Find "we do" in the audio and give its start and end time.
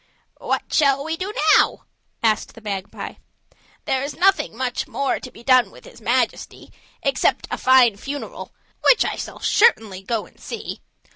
1.05-1.31